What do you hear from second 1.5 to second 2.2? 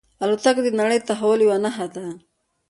نښه ده.